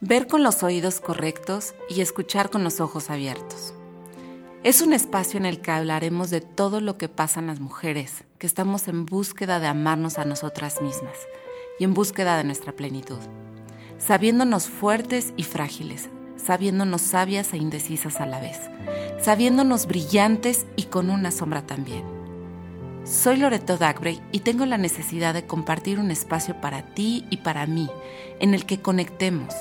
[0.00, 3.74] Ver con los oídos correctos y escuchar con los ojos abiertos.
[4.64, 8.24] Es un espacio en el que hablaremos de todo lo que pasa en las mujeres,
[8.38, 11.16] que estamos en búsqueda de amarnos a nosotras mismas
[11.78, 13.20] y en búsqueda de nuestra plenitud,
[13.98, 18.58] sabiéndonos fuertes y frágiles, sabiéndonos sabias e indecisas a la vez,
[19.22, 22.04] sabiéndonos brillantes y con una sombra también.
[23.04, 27.66] Soy Loreto Dagbrey y tengo la necesidad de compartir un espacio para ti y para
[27.66, 27.88] mí,
[28.40, 29.54] en el que conectemos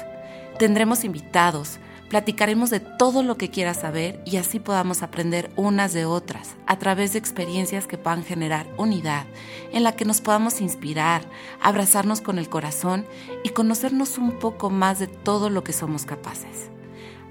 [0.57, 6.05] Tendremos invitados, platicaremos de todo lo que quieras saber y así podamos aprender unas de
[6.05, 9.25] otras a través de experiencias que puedan generar unidad,
[9.71, 11.23] en la que nos podamos inspirar,
[11.59, 13.05] abrazarnos con el corazón
[13.43, 16.69] y conocernos un poco más de todo lo que somos capaces.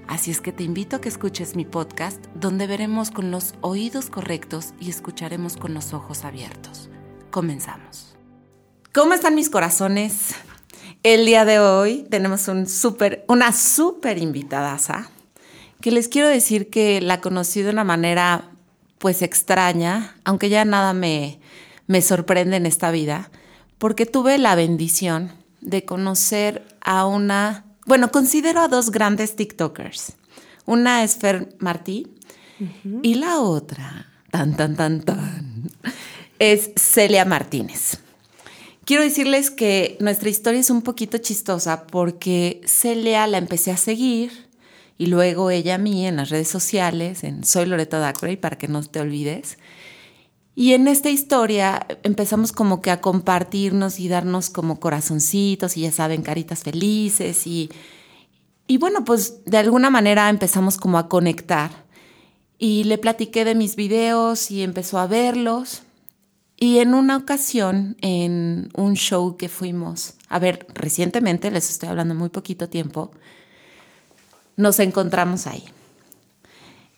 [0.07, 4.09] Así es que te invito a que escuches mi podcast donde veremos con los oídos
[4.09, 6.89] correctos y escucharemos con los ojos abiertos.
[7.31, 8.15] Comenzamos.
[8.93, 10.35] ¿Cómo están mis corazones?
[11.03, 14.79] El día de hoy tenemos un super, una súper invitada
[15.81, 18.51] que les quiero decir que la conocí de una manera
[18.99, 21.41] pues extraña, aunque ya nada me,
[21.87, 23.29] me sorprende en esta vida,
[23.79, 30.13] porque tuve la bendición de conocer a una, bueno, considero a dos grandes TikTokers.
[30.65, 32.07] Una es Fer Martí
[33.01, 35.69] y la otra, tan, tan, tan, tan,
[36.39, 38.02] es Celia Martínez.
[38.85, 44.49] Quiero decirles que nuestra historia es un poquito chistosa porque Celia la empecé a seguir
[44.97, 48.67] y luego ella a mí en las redes sociales, en Soy Loreto Dacray, para que
[48.67, 49.57] no te olvides.
[50.53, 55.91] Y en esta historia empezamos como que a compartirnos y darnos como corazoncitos y ya
[55.91, 57.71] saben, caritas felices y,
[58.67, 61.85] y bueno, pues de alguna manera empezamos como a conectar.
[62.59, 65.83] Y le platiqué de mis videos y empezó a verlos
[66.57, 72.15] y en una ocasión, en un show que fuimos a ver recientemente, les estoy hablando
[72.15, 73.11] muy poquito tiempo,
[74.55, 75.63] nos encontramos ahí.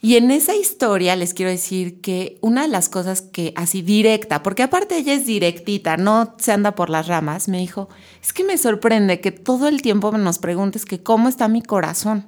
[0.02, 4.44] Y en esa historia les quiero decir que una de las cosas que así directa,
[4.44, 7.89] porque aparte ella es directita, no se anda por las ramas, me dijo,
[8.21, 12.27] es que me sorprende que todo el tiempo nos preguntes que cómo está mi corazón.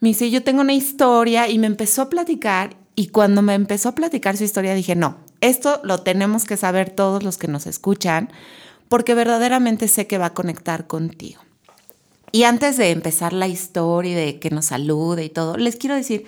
[0.00, 3.88] Me dice, yo tengo una historia y me empezó a platicar y cuando me empezó
[3.88, 7.66] a platicar su historia dije, no, esto lo tenemos que saber todos los que nos
[7.66, 8.30] escuchan,
[8.88, 11.42] porque verdaderamente sé que va a conectar contigo.
[12.30, 16.24] Y antes de empezar la historia de que nos salude y todo, les quiero decir,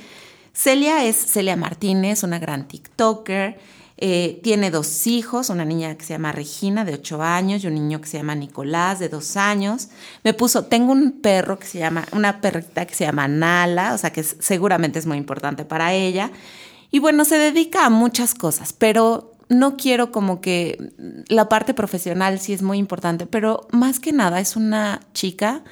[0.53, 3.59] Celia es Celia Martínez, una gran TikToker.
[3.97, 7.75] Eh, tiene dos hijos, una niña que se llama Regina de 8 años y un
[7.75, 9.89] niño que se llama Nicolás de 2 años.
[10.25, 13.99] Me puso, tengo un perro que se llama, una perrita que se llama Nala, o
[13.99, 16.31] sea que seguramente es muy importante para ella.
[16.95, 20.93] Y bueno, se dedica a muchas cosas, pero no quiero como que
[21.27, 25.65] la parte profesional sí es muy importante, pero más que nada es una chica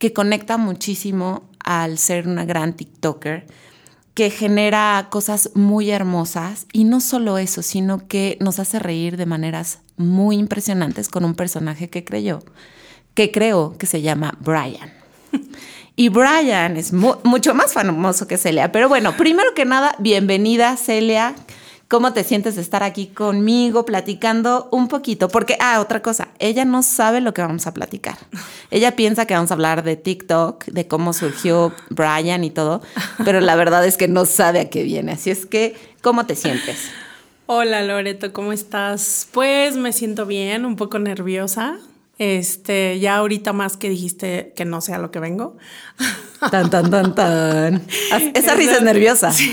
[0.00, 3.46] que conecta muchísimo al ser una gran TikToker,
[4.14, 9.26] que genera cosas muy hermosas y no solo eso, sino que nos hace reír de
[9.26, 12.40] maneras muy impresionantes con un personaje que creyó,
[13.14, 14.92] que creo que se llama Brian.
[15.98, 18.70] Y Brian es mucho más famoso que Celia.
[18.70, 21.34] Pero bueno, primero que nada, bienvenida Celia.
[21.88, 25.28] ¿Cómo te sientes de estar aquí conmigo platicando un poquito?
[25.28, 28.18] Porque, ah, otra cosa, ella no sabe lo que vamos a platicar.
[28.70, 32.82] Ella piensa que vamos a hablar de TikTok, de cómo surgió Brian y todo,
[33.24, 35.12] pero la verdad es que no sabe a qué viene.
[35.12, 36.90] Así es que, ¿cómo te sientes?
[37.46, 39.28] Hola Loreto, ¿cómo estás?
[39.30, 41.78] Pues me siento bien, un poco nerviosa,
[42.18, 45.56] este, ya ahorita más que dijiste que no sea lo que vengo.
[46.50, 47.82] Tan, tan, tan, tan.
[48.34, 49.32] Esa risa es nerviosa.
[49.32, 49.52] Sí,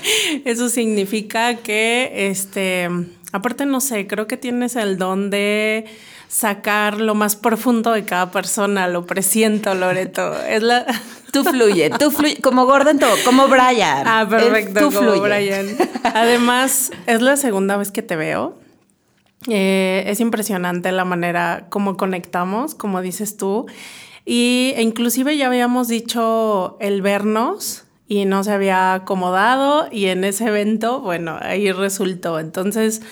[0.44, 2.88] eso significa que, este,
[3.32, 5.86] aparte no sé, creo que tienes el don de
[6.28, 10.38] sacar lo más profundo de cada persona, lo presiento, Loreto.
[10.44, 10.84] Es la...
[11.32, 14.02] Tú fluye, tú fluye, como Gordon, como Brian.
[14.06, 15.76] Ah, perfecto, como Brian.
[16.02, 18.58] Además, es la segunda vez que te veo.
[19.46, 23.66] Eh, es impresionante la manera como conectamos, como dices tú.
[24.24, 30.24] Y e inclusive ya habíamos dicho el vernos y no se había acomodado y en
[30.24, 32.38] ese evento, bueno, ahí resultó.
[32.38, 33.02] Entonces,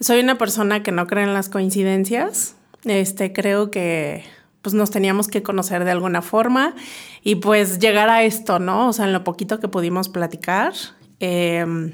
[0.00, 2.56] soy una persona que no cree en las coincidencias.
[2.84, 4.24] Este, creo que
[4.62, 6.74] pues nos teníamos que conocer de alguna forma
[7.22, 8.88] y pues llegar a esto, ¿no?
[8.88, 10.72] O sea, en lo poquito que pudimos platicar,
[11.20, 11.92] em,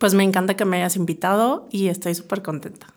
[0.00, 2.88] pues me encanta que me hayas invitado y estoy súper contenta.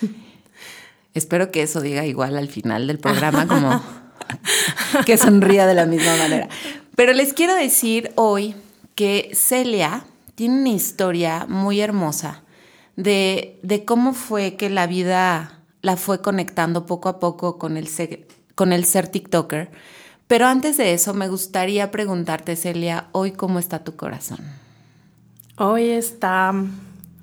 [1.14, 3.82] Espero que eso diga igual al final del programa, como
[5.06, 6.48] que sonría de la misma manera.
[6.96, 8.54] Pero les quiero decir hoy
[8.94, 10.04] que Celia
[10.34, 12.42] tiene una historia muy hermosa
[12.96, 17.88] de, de cómo fue que la vida la fue conectando poco a poco con el
[17.88, 19.70] ser, con el ser TikToker,
[20.26, 24.38] Pero antes de eso, me gustaría preguntarte, Celia, hoy cómo está tu corazón.
[25.58, 26.54] Hoy está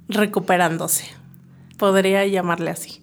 [0.08, 1.06] recuperándose,
[1.82, 3.02] podría llamarle así.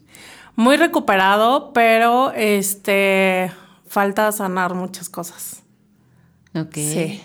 [0.55, 3.51] Muy recuperado, pero este
[3.89, 5.65] falta sanar muchas cosas.
[6.55, 6.75] Ok.
[6.75, 7.21] Sí.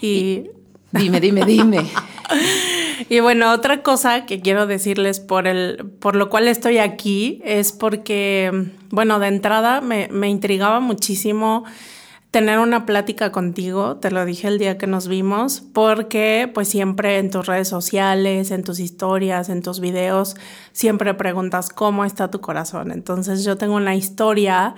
[0.00, 0.48] Y,
[0.92, 1.84] dime, dime, dime.
[3.10, 7.72] y bueno, otra cosa que quiero decirles por el, por lo cual estoy aquí, es
[7.72, 11.64] porque, bueno, de entrada me, me intrigaba muchísimo
[12.36, 17.16] tener una plática contigo, te lo dije el día que nos vimos, porque pues siempre
[17.16, 20.36] en tus redes sociales, en tus historias, en tus videos,
[20.72, 22.92] siempre preguntas cómo está tu corazón.
[22.92, 24.74] Entonces yo tengo una historia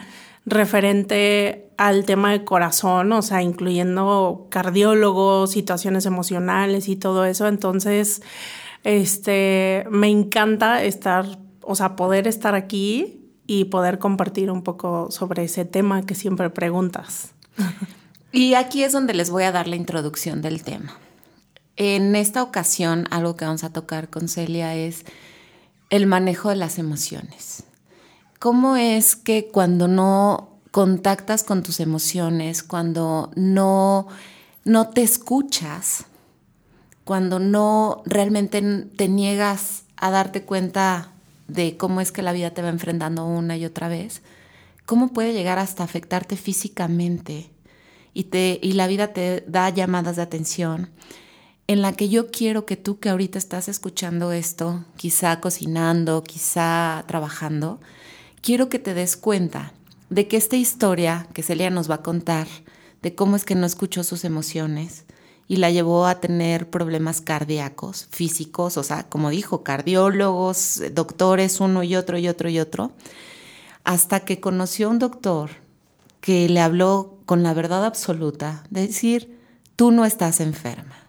[0.47, 7.49] referente al tema de corazón, o sea, incluyendo cardiólogos, situaciones emocionales y todo eso.
[7.49, 8.23] Entonces,
[8.85, 11.27] este, me encanta estar,
[11.63, 16.51] o sea, poder estar aquí y poder compartir un poco sobre ese tema que siempre
[16.51, 17.35] preguntas.
[18.33, 20.99] Y aquí es donde les voy a dar la introducción del tema.
[21.77, 25.05] En esta ocasión, algo que vamos a tocar con Celia es
[25.91, 27.65] el manejo de las emociones.
[28.39, 34.09] ¿Cómo es que cuando no contactas con tus emociones, cuando no,
[34.65, 36.05] no te escuchas,
[37.05, 38.61] cuando no realmente
[38.97, 41.13] te niegas a darte cuenta
[41.49, 44.21] de cómo es que la vida te va enfrentando una y otra vez,
[44.89, 47.51] cómo puede llegar hasta afectarte físicamente
[48.15, 50.89] y, te, y la vida te da llamadas de atención.
[51.67, 57.05] En la que yo quiero que tú que ahorita estás escuchando esto, quizá cocinando, quizá
[57.07, 57.83] trabajando,
[58.41, 59.75] quiero que te des cuenta
[60.09, 62.47] de que esta historia que Celia nos va a contar,
[63.03, 65.05] de cómo es que no escuchó sus emociones
[65.49, 71.83] y la llevó a tener problemas cardíacos, físicos, o sea, como dijo, cardiólogos, doctores, uno
[71.83, 72.93] y otro y otro y otro,
[73.89, 75.49] hasta que conoció a un doctor
[76.21, 79.41] que le habló con la verdad absoluta, de decir,
[79.77, 81.09] tú no estás enferma.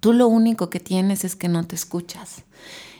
[0.00, 2.44] Tú lo único que tienes es que no te escuchas.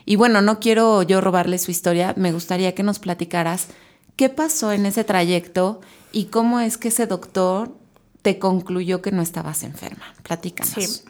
[0.04, 3.68] Y bueno, no quiero yo robarle su historia, me gustaría que nos platicaras
[4.16, 5.80] qué pasó en ese trayecto
[6.12, 7.74] y cómo es que ese doctor
[8.20, 10.12] te concluyó que no estabas enferma.
[10.24, 10.74] Platícanos.
[10.74, 11.04] Sí.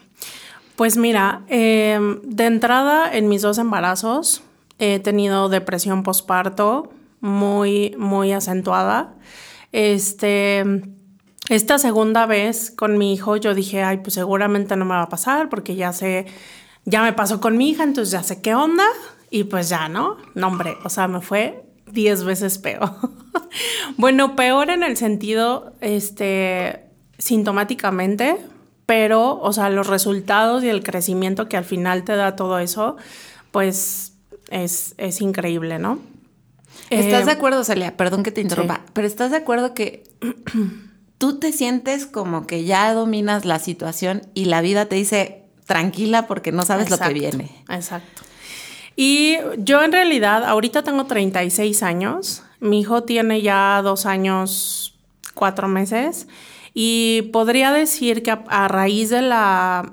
[0.77, 4.43] Pues mira, em, de entrada en mis dos embarazos
[4.77, 9.15] he tenido depresión postparto, muy, muy acentuada.
[9.71, 10.63] Este,
[11.49, 15.09] esta segunda vez con mi hijo yo dije, ay, pues seguramente no me va a
[15.09, 16.25] pasar porque ya sé,
[16.85, 18.85] ya me pasó con mi hija, entonces ya sé qué onda
[19.29, 20.17] y pues ya, ¿no?
[20.35, 22.91] No, hombre, o sea, me fue diez veces peor.
[23.97, 26.85] bueno, peor en el sentido, este,
[27.17, 28.37] sintomáticamente,
[28.85, 32.97] pero, o sea, los resultados y el crecimiento que al final te da todo eso,
[33.51, 34.13] pues
[34.49, 35.99] es, es increíble, ¿no?
[36.89, 37.95] ¿Estás de eh, acuerdo, Celia?
[37.97, 40.03] Perdón que te interrumpa, pero ¿estás de acuerdo que
[41.17, 46.27] tú te sientes como que ya dominas la situación y la vida te dice tranquila
[46.27, 47.51] porque no sabes lo que viene?
[47.69, 48.23] Exacto.
[48.95, 54.97] Y yo en realidad, ahorita tengo 36 años, mi hijo tiene ya dos años,
[55.35, 56.27] cuatro meses,
[56.73, 59.89] y podría decir que a, raíz de la,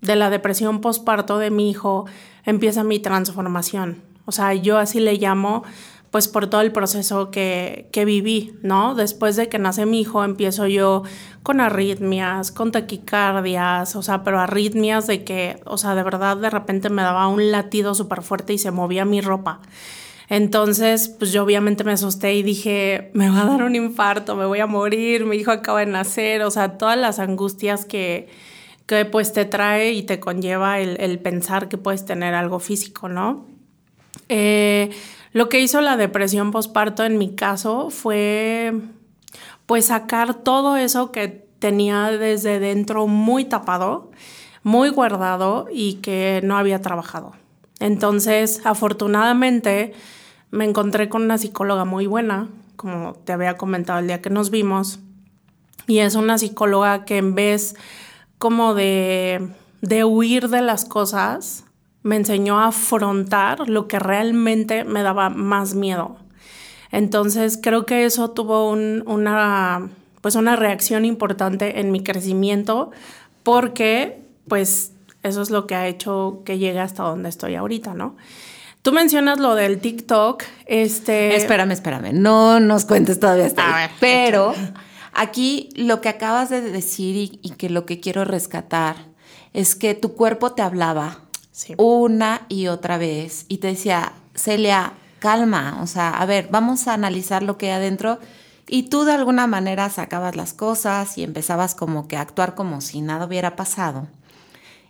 [0.00, 2.06] de la depresión postparto de mi hijo
[2.44, 4.02] empieza mi transformación.
[4.24, 5.64] O sea, yo así le llamo
[6.14, 8.94] pues por todo el proceso que, que, viví, ¿no?
[8.94, 11.02] Después de que nace mi hijo, empiezo yo
[11.42, 16.50] con arritmias, con taquicardias, o sea, pero arritmias de que, o sea, de verdad de
[16.50, 19.60] repente me daba un latido súper fuerte y se movía mi ropa.
[20.28, 24.46] Entonces, pues yo obviamente me asusté y dije, me va a dar un infarto, me
[24.46, 28.28] voy a morir, mi hijo acaba de nacer, o sea, todas las angustias que,
[28.86, 33.08] que pues te trae y te conlleva el, el pensar que puedes tener algo físico,
[33.08, 33.48] ¿no?
[34.28, 34.90] Eh,
[35.34, 38.72] lo que hizo la depresión postparto en mi caso fue
[39.66, 44.12] pues sacar todo eso que tenía desde dentro muy tapado,
[44.62, 47.32] muy guardado y que no había trabajado.
[47.80, 49.92] Entonces, afortunadamente,
[50.52, 54.50] me encontré con una psicóloga muy buena, como te había comentado el día que nos
[54.50, 55.00] vimos,
[55.88, 57.74] y es una psicóloga que en vez
[58.38, 59.48] como de,
[59.80, 61.63] de huir de las cosas,
[62.04, 66.18] me enseñó a afrontar lo que realmente me daba más miedo.
[66.92, 69.88] Entonces creo que eso tuvo una,
[70.20, 72.92] pues una reacción importante en mi crecimiento
[73.42, 74.92] porque pues
[75.22, 78.16] eso es lo que ha hecho que llegue hasta donde estoy ahorita, ¿no?
[78.82, 81.34] Tú mencionas lo del TikTok, este...
[81.34, 84.52] Espérame, espérame, no nos cuentes todavía hasta pero
[85.14, 88.96] aquí lo que acabas de decir y, y que lo que quiero rescatar
[89.54, 91.23] es que tu cuerpo te hablaba
[91.78, 96.94] una y otra vez y te decía, Celia, calma, o sea, a ver, vamos a
[96.94, 98.18] analizar lo que hay adentro
[98.66, 102.80] Y tú de alguna manera sacabas las cosas y empezabas como que a actuar como
[102.80, 104.08] si nada hubiera pasado.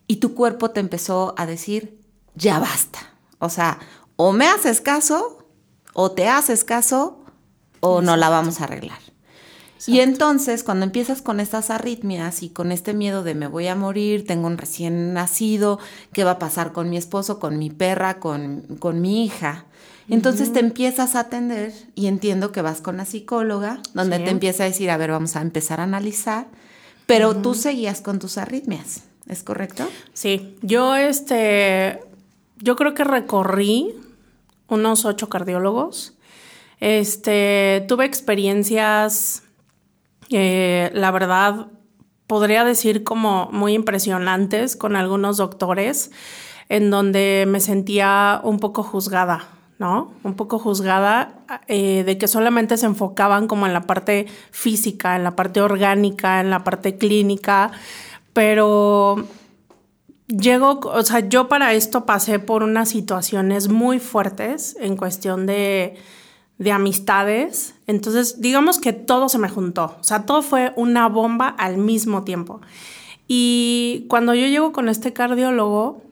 [0.07, 2.01] Y tu cuerpo te empezó a decir,
[2.35, 3.01] ya basta.
[3.39, 3.79] O sea,
[4.17, 5.47] o me haces caso,
[5.93, 7.25] o te haces caso,
[7.81, 9.04] o no la vamos a arreglar.
[9.87, 13.75] Y entonces, cuando empiezas con estas arritmias y con este miedo de me voy a
[13.75, 15.79] morir, tengo un recién nacido,
[16.13, 19.67] ¿qué va a pasar con mi esposo, con mi perra, con, con mi hija?
[20.09, 24.65] Entonces te empiezas a atender y entiendo que vas con la psicóloga, donde te empieza
[24.65, 26.47] a decir, a ver, vamos a empezar a analizar,
[27.07, 29.89] pero tú seguías con tus arritmias, ¿es correcto?
[30.13, 32.01] Sí, yo este,
[32.59, 33.95] yo creo que recorrí
[34.69, 36.15] unos ocho cardiólogos.
[36.81, 39.44] Este, tuve experiencias,
[40.31, 41.69] eh, la verdad,
[42.27, 46.11] podría decir como muy impresionantes con algunos doctores,
[46.69, 50.13] en donde me sentía un poco juzgada ¿no?
[50.23, 51.35] Un poco juzgada
[51.67, 56.41] eh, de que solamente se enfocaban como en la parte física, en la parte orgánica,
[56.41, 57.73] en la parte clínica,
[58.33, 59.27] pero
[60.29, 65.97] llego, o sea, yo para esto pasé por unas situaciones muy fuertes en cuestión de,
[66.59, 71.49] de amistades, entonces digamos que todo se me juntó, o sea, todo fue una bomba
[71.49, 72.61] al mismo tiempo.
[73.27, 76.03] Y cuando yo llego con este cardiólogo,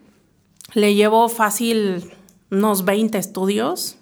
[0.74, 2.10] le llevo fácil
[2.50, 3.98] unos 20 estudios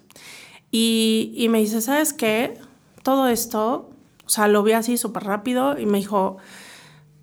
[0.71, 2.57] y, me dice, ¿sabes qué?
[3.03, 3.89] Todo esto,
[4.25, 6.37] o sea, lo vi así súper rápido y me dijo,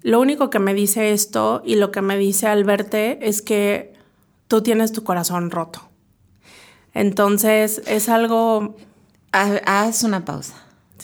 [0.02, 3.94] lo único que me dice esto y lo que me dice al verte es que
[4.48, 5.80] tú tienes tu corazón roto.
[6.92, 8.76] Entonces es algo...
[9.32, 10.54] Haz una pausa.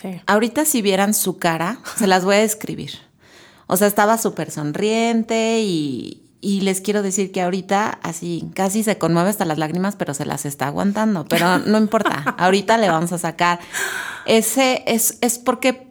[0.01, 0.21] Sí.
[0.27, 2.93] Ahorita si vieran su cara, se las voy a describir.
[3.67, 8.99] O sea, estaba súper sonriente y, y les quiero decir que ahorita así casi se
[8.99, 11.25] conmueve hasta las lágrimas, pero se las está aguantando.
[11.25, 13.61] Pero no importa, ahorita le vamos a sacar.
[14.27, 15.91] Ese es, es porque,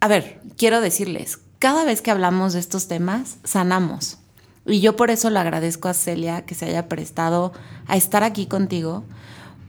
[0.00, 4.18] a ver, quiero decirles, cada vez que hablamos de estos temas, sanamos.
[4.66, 7.52] Y yo por eso le agradezco a Celia que se haya prestado
[7.86, 9.04] a estar aquí contigo,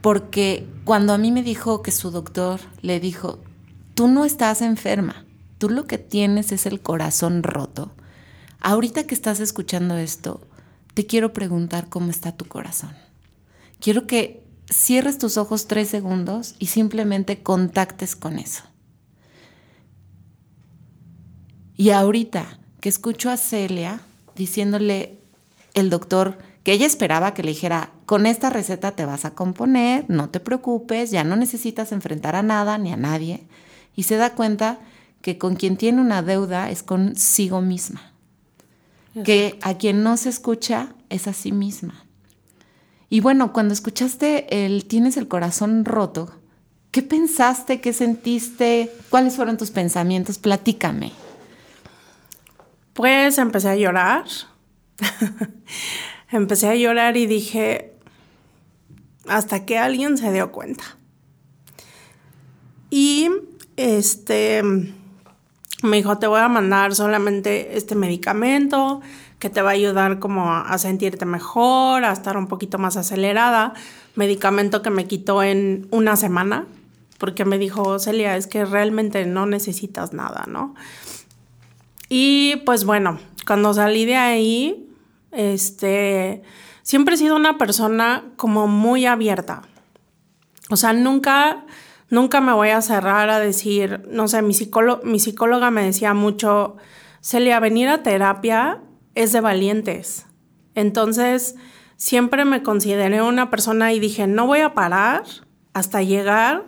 [0.08, 3.40] porque cuando a mí me dijo que su doctor le dijo,
[3.92, 5.26] tú no estás enferma,
[5.58, 7.92] tú lo que tienes es el corazón roto
[8.58, 10.40] Ahorita que estás escuchando esto,
[10.94, 12.96] te quiero preguntar cómo está tu corazón.
[13.80, 18.62] Quiero que cierres tus ojos tres segundos y simplemente contactes con eso.
[21.76, 24.00] Y ahorita que escucho a Celia
[24.36, 25.18] diciéndole
[25.74, 30.04] el doctor que ella esperaba que le dijera, con esta receta te vas a componer,
[30.08, 33.46] no te preocupes, ya no necesitas enfrentar a nada ni a nadie.
[33.96, 34.78] Y se da cuenta
[35.22, 38.12] que con quien tiene una deuda es consigo misma
[39.24, 42.04] que a quien no se escucha es a sí misma.
[43.10, 46.30] Y bueno, cuando escuchaste el tienes el corazón roto,
[46.90, 47.80] ¿qué pensaste?
[47.80, 48.92] ¿Qué sentiste?
[49.08, 50.38] ¿Cuáles fueron tus pensamientos?
[50.38, 51.12] Platícame.
[52.92, 54.24] Pues empecé a llorar.
[56.30, 57.92] empecé a llorar y dije,
[59.26, 60.84] hasta que alguien se dio cuenta.
[62.90, 63.28] Y
[63.76, 64.62] este
[65.82, 69.00] me dijo, te voy a mandar solamente este medicamento
[69.38, 73.74] que te va a ayudar como a, sentirte mejor, a estar un poquito más acelerada.
[74.16, 76.66] Medicamento que me quitó en una semana,
[77.18, 80.74] porque me dijo, Celia, es que realmente no necesitas nada, ¿no?
[82.08, 84.87] Y pues bueno, cuando salí de ahí,
[85.32, 86.42] este,
[86.82, 89.62] siempre he sido una persona como muy abierta.
[90.70, 91.64] O sea, nunca
[92.10, 94.54] Nunca me voy a cerrar a decir, no sé, mi,
[95.02, 96.76] mi psicóloga me decía mucho,
[97.20, 98.80] Celia, venir a terapia
[99.14, 100.26] es de valientes.
[100.74, 101.56] Entonces,
[101.96, 105.24] siempre me consideré una persona y dije, no voy a parar
[105.74, 106.64] hasta llegar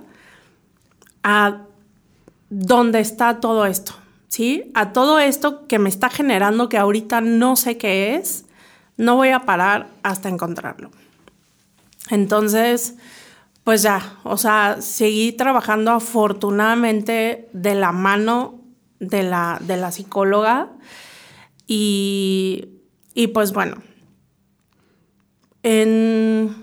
[1.22, 1.62] a
[2.50, 3.92] donde está todo esto,
[4.28, 4.70] ¿sí?
[4.74, 8.44] A todo esto que me está generando que ahorita no sé qué es,
[9.00, 10.90] no voy a parar hasta encontrarlo.
[12.10, 12.96] Entonces,
[13.64, 18.60] pues ya, o sea, seguí trabajando afortunadamente de la mano
[18.98, 20.68] de la, de la psicóloga
[21.66, 22.68] y,
[23.14, 23.76] y pues bueno,
[25.62, 26.54] en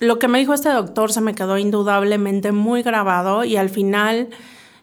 [0.00, 4.30] lo que me dijo este doctor se me quedó indudablemente muy grabado y al final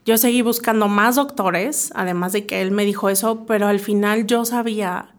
[0.05, 4.27] yo seguí buscando más doctores, además de que él me dijo eso, pero al final
[4.27, 5.15] yo sabía,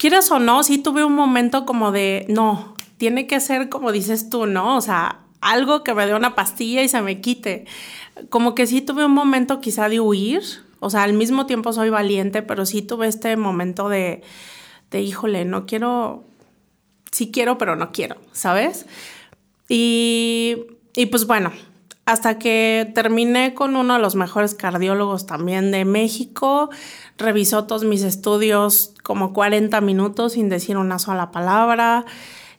[0.00, 4.30] quieras o no, sí tuve un momento como de, no, tiene que ser como dices
[4.30, 4.78] tú, ¿no?
[4.78, 7.66] O sea, algo que me dé una pastilla y se me quite.
[8.30, 10.42] Como que sí tuve un momento quizá de huir,
[10.80, 14.22] o sea, al mismo tiempo soy valiente, pero sí tuve este momento de,
[14.90, 16.24] de híjole, no quiero,
[17.12, 18.86] sí quiero, pero no quiero, ¿sabes?
[19.68, 20.56] Y,
[20.96, 21.52] y pues bueno,
[22.10, 26.70] hasta que terminé con uno de los mejores cardiólogos también de México.
[27.18, 32.04] Revisó todos mis estudios como 40 minutos sin decir una sola palabra.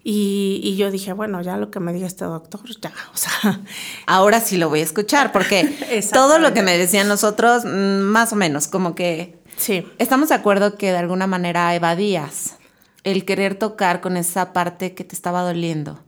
[0.03, 3.61] Y, yo dije, bueno, ya lo que me diga este doctor, ya, o sea.
[4.07, 5.77] Ahora sí lo voy a escuchar, porque
[6.13, 9.37] todo lo que me decían nosotros, mm, más o menos, como que.
[9.57, 9.85] Sí.
[9.99, 12.55] Estamos de acuerdo que de alguna manera evadías
[13.03, 15.99] el querer tocar con esa parte que te estaba doliendo,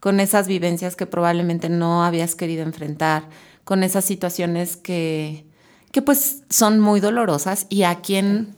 [0.00, 3.24] con esas vivencias que probablemente no habías querido enfrentar,
[3.64, 5.44] con esas situaciones que,
[5.92, 8.56] que pues son muy dolorosas y a quien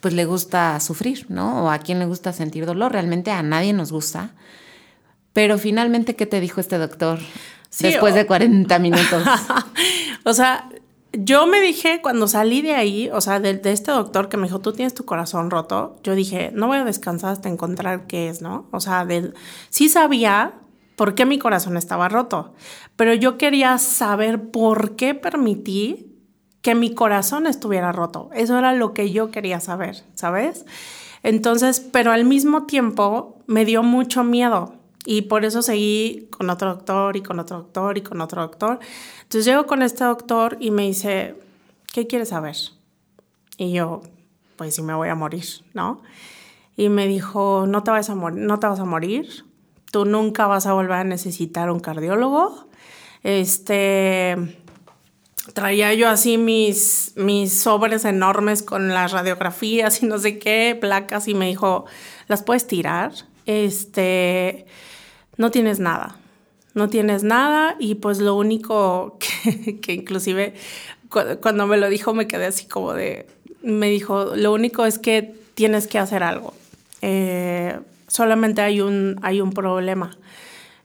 [0.00, 1.64] pues le gusta sufrir, ¿no?
[1.64, 2.92] O a quien le gusta sentir dolor.
[2.92, 4.32] Realmente a nadie nos gusta.
[5.32, 7.18] Pero finalmente, ¿qué te dijo este doctor
[7.80, 9.26] después de 40 minutos?
[10.24, 10.68] o sea,
[11.12, 14.60] yo me dije cuando salí de ahí, o sea, de, este doctor que me dijo,
[14.60, 18.42] tú tienes tu corazón roto, yo dije, no voy a descansar hasta encontrar qué es,
[18.42, 18.66] ¿no?
[18.72, 19.06] O sea,
[19.70, 20.52] sí sabía
[20.96, 22.54] por qué mi corazón estaba roto,
[22.96, 26.14] pero yo quería saber por qué permití
[26.62, 28.30] que mi corazón estuviera roto.
[28.32, 30.64] Eso era lo que yo quería saber, ¿sabes?
[31.22, 34.74] Entonces, pero al mismo tiempo me dio mucho miedo
[35.04, 38.78] y por eso seguí con otro doctor y con otro doctor y con otro doctor.
[39.22, 41.34] Entonces llego con este doctor y me dice,
[41.92, 42.56] ¿qué quieres saber?
[43.58, 44.02] Y yo,
[44.56, 46.00] pues si me voy a morir, ¿no?
[46.76, 49.44] Y me dijo, no te vas a, no te vas a morir,
[49.94, 52.66] tú nunca vas a volver a necesitar un cardiólogo.
[53.22, 54.36] Este,
[55.52, 61.28] traía yo así mis, mis sobres enormes con las radiografías y no sé qué, placas,
[61.28, 61.84] y me dijo,
[62.26, 63.12] ¿las puedes tirar?
[63.46, 64.66] Este,
[65.36, 66.16] no tienes nada,
[66.74, 69.16] no tienes nada, y pues lo único
[69.80, 70.54] que, inclusive
[71.40, 73.28] cuando me lo dijo me quedé así como de,
[73.62, 76.52] me dijo, lo único es que tienes que hacer algo.
[77.00, 77.78] Eh,
[78.14, 80.16] solamente hay un, hay un problema.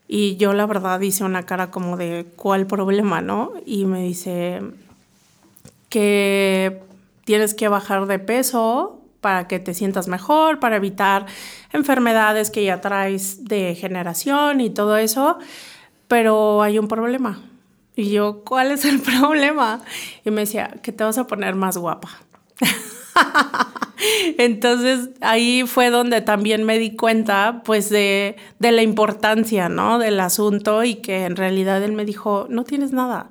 [0.08, 3.52] Y yo la verdad hice una cara como de, ¿cuál problema, no?
[3.68, 4.62] Y me dice
[5.90, 6.82] que
[7.26, 11.28] tienes que bajar de peso para que te sientas mejor, para evitar
[11.72, 15.38] enfermedades que ya traes de generación y todo eso,
[16.08, 17.44] pero hay un problema.
[17.96, 19.84] Y yo, ¿cuál es el problema?
[20.26, 22.10] Y me decía, que te vas a poner más guapa.
[24.38, 30.00] Entonces ahí fue donde también me di cuenta pues de, la importancia, ¿no?
[30.00, 33.30] Del asunto y que en realidad él me dijo, no tienes nada.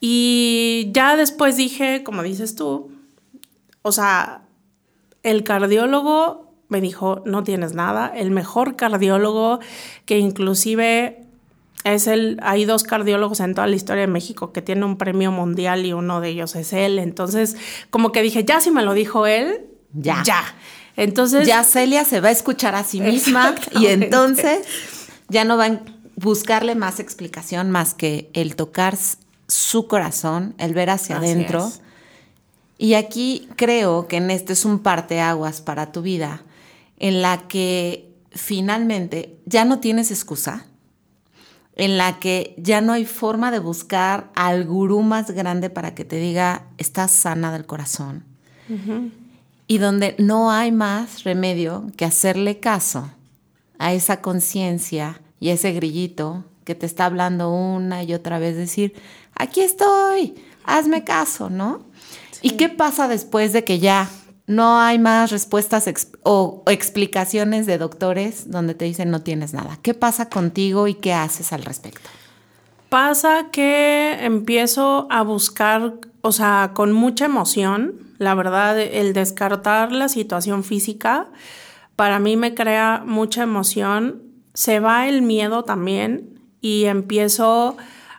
[0.00, 2.90] Y ya después dije, como dices tú,
[3.82, 4.42] o sea,
[5.22, 9.60] el cardiólogo me dijo, no tienes nada, el mejor cardiólogo
[10.06, 11.26] que inclusive
[11.84, 15.32] es el, hay dos cardiólogos en toda la historia de México que tienen un premio
[15.32, 16.98] mundial y uno de ellos es él.
[16.98, 17.56] Entonces,
[17.90, 20.22] como que dije, ya si me lo dijo él, ya.
[20.24, 20.42] Ya.
[20.96, 21.46] Entonces.
[21.46, 24.66] Ya Celia se va a escuchar a sí misma y entonces
[25.28, 25.80] ya no va a
[26.16, 28.98] buscarle más explicación más que el tocar
[29.48, 31.72] su corazón, el ver hacia adentro.
[32.76, 36.42] Y aquí creo que en este es un parteaguas para tu vida,
[36.98, 40.66] en la que finalmente ya no tienes excusa
[41.80, 46.04] en la que ya no hay forma de buscar al gurú más grande para que
[46.04, 48.22] te diga, estás sana del corazón.
[49.66, 53.10] Y donde no hay más remedio que hacerle caso
[53.78, 58.92] a esa conciencia y ese grillito que te está hablando una y otra vez, decir,
[59.34, 61.80] aquí estoy, hazme caso, ¿no?
[62.42, 64.10] ¿Y qué pasa después de que ya
[64.50, 65.88] no hay más respuestas
[66.24, 69.78] o explicaciones de doctores donde te dicen no tienes nada.
[69.80, 72.10] ¿Qué pasa contigo y qué haces al respecto?
[72.88, 80.08] Pasa que empiezo a buscar, o sea, con mucha emoción, la verdad, el descartar la
[80.08, 81.28] situación física,
[81.94, 84.20] para mí me crea mucha emoción,
[84.52, 87.76] se va el miedo también y empiezo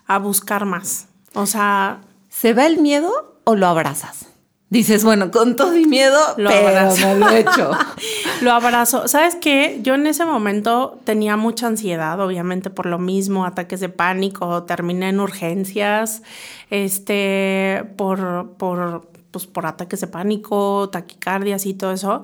[0.07, 1.09] a buscar más.
[1.33, 1.99] O sea...
[2.29, 4.30] ¿Se va el miedo o lo abrazas?
[4.71, 7.13] Dices, bueno, con todo y miedo, lo abrazo.
[7.19, 7.71] lo he hecho.
[8.41, 9.07] lo abrazo.
[9.07, 9.79] ¿Sabes qué?
[9.83, 15.09] Yo en ese momento tenía mucha ansiedad, obviamente por lo mismo, ataques de pánico, terminé
[15.09, 16.23] en urgencias,
[16.69, 22.23] este, por, por, pues, por ataques de pánico, taquicardias y todo eso.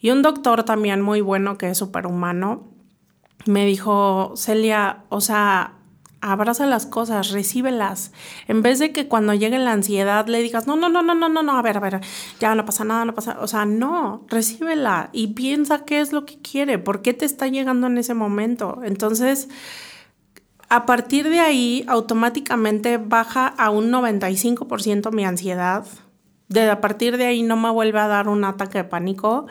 [0.00, 2.72] Y un doctor también muy bueno, que es superhumano,
[3.44, 5.74] me dijo, Celia, o sea,
[6.22, 8.12] abraza las cosas, recíbelas.
[8.46, 11.28] En vez de que cuando llegue la ansiedad le digas, no, no, no, no, no,
[11.28, 12.00] no, no, a ver, a ver,
[12.38, 16.24] ya no pasa nada, no pasa, o sea, no, recíbela y piensa qué es lo
[16.24, 18.80] que quiere, por qué te está llegando en ese momento.
[18.84, 19.48] Entonces,
[20.68, 25.84] a partir de ahí, automáticamente baja a un 95% mi ansiedad.
[26.48, 29.46] De a partir de ahí no me vuelve a dar un ataque de pánico.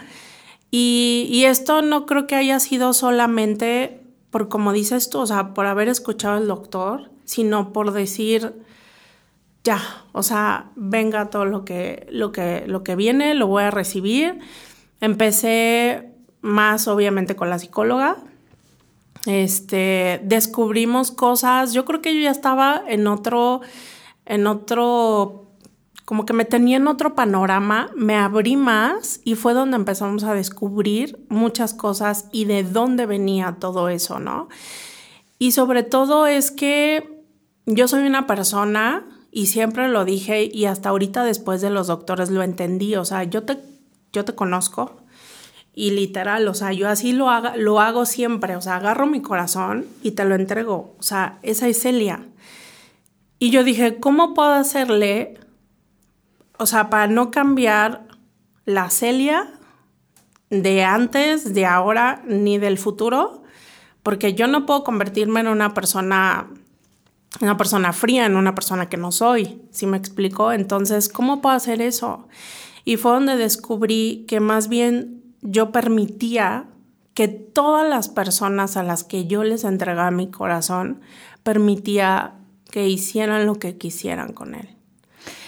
[0.71, 4.00] Y, y esto no creo que haya sido solamente
[4.31, 8.53] por como dices tú, o sea, por haber escuchado al doctor, sino por decir,
[9.63, 9.79] ya,
[10.13, 14.39] o sea, venga todo lo que, lo que, lo que viene, lo voy a recibir.
[15.01, 16.09] Empecé
[16.41, 18.17] más obviamente con la psicóloga.
[19.25, 23.61] Este, descubrimos cosas, yo creo que yo ya estaba en otro,
[24.25, 25.40] en otro,
[26.11, 30.33] como que me tenía en otro panorama, me abrí más y fue donde empezamos a
[30.33, 34.49] descubrir muchas cosas y de dónde venía todo eso, ¿no?
[35.39, 37.23] Y sobre todo es que
[37.65, 42.29] yo soy una persona y siempre lo dije y hasta ahorita después de los doctores
[42.29, 43.59] lo entendí, o sea, yo te,
[44.11, 44.97] yo te conozco
[45.73, 49.21] y literal, o sea, yo así lo, haga, lo hago siempre, o sea, agarro mi
[49.21, 52.25] corazón y te lo entrego, o sea, esa es Celia.
[53.39, 55.39] Y yo dije, ¿cómo puedo hacerle,
[56.61, 58.07] o sea, para no cambiar
[58.65, 59.51] la Celia
[60.51, 63.41] de antes, de ahora, ni del futuro?
[64.03, 66.49] Porque yo no puedo convertirme en una persona
[67.39, 70.51] una persona fría, en una persona que no soy, ¿sí me explico?
[70.51, 72.27] Entonces, ¿cómo puedo hacer eso?
[72.83, 76.65] Y fue donde descubrí que más bien yo permitía
[77.13, 81.01] que todas las personas a las que yo les entregaba mi corazón,
[81.41, 82.35] permitía
[82.69, 84.80] que hicieran lo que quisieran con él.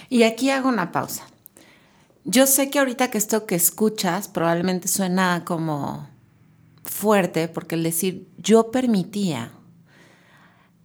[0.09, 1.25] Y aquí hago una pausa.
[2.25, 6.07] Yo sé que ahorita que esto que escuchas probablemente suena como
[6.83, 9.51] fuerte, porque el decir yo permitía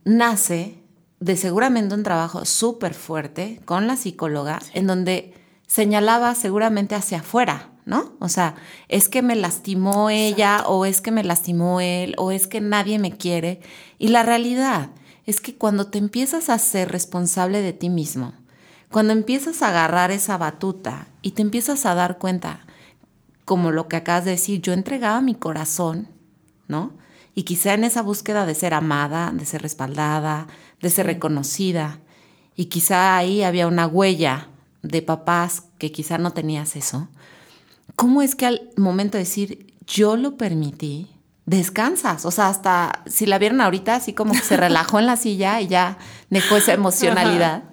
[0.04, 0.83] nace
[1.20, 5.35] de seguramente un trabajo súper fuerte con la psicóloga, en donde
[5.66, 8.14] señalaba seguramente hacia afuera, ¿no?
[8.20, 8.54] O sea,
[8.88, 12.98] es que me lastimó ella o es que me lastimó él o es que nadie
[12.98, 13.61] me quiere.
[13.98, 14.90] Y la realidad
[15.26, 18.33] es que cuando te empiezas a ser responsable de ti mismo,
[18.90, 22.61] cuando empiezas a agarrar esa batuta y te empiezas a dar cuenta,
[23.44, 26.09] como lo que acabas de decir, yo entregaba mi corazón,
[26.68, 26.92] ¿no?
[27.35, 30.48] Y quizá en esa búsqueda de ser amada, de ser respaldada,
[30.81, 32.01] de ser reconocida.
[32.57, 34.48] Y quizá ahí había una huella
[34.83, 37.09] de papás que quizá no tenías eso.
[37.94, 41.11] ¿Cómo es que al momento de decir yo lo permití,
[41.46, 42.24] descansas?
[42.24, 45.61] O sea, hasta si la vieron ahorita, así como que se relajó en la silla
[45.61, 45.98] y ya
[46.31, 47.64] dejó esa emocionalidad.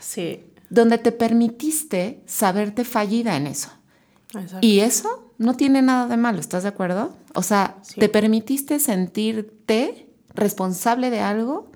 [0.00, 0.44] Sí.
[0.74, 3.70] Donde te permitiste saberte fallida en eso.
[4.60, 7.14] Y eso no tiene nada de malo, ¿estás de acuerdo?
[7.34, 11.70] O sea, te permitiste sentirte responsable de algo